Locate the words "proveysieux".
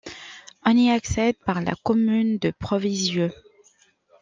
2.49-3.31